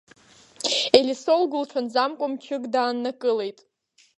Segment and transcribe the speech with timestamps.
[0.97, 3.59] Елисо лгәылҽанӡамкәа мчык дааннакылеит.